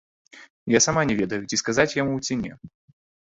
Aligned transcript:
І 0.73 0.79
сама 0.85 1.03
не 1.09 1.17
ведаю, 1.19 1.39
ці 1.49 1.59
сказаць 1.63 1.87
яму 2.01 2.15
ці 2.25 2.39
не? 2.43 2.51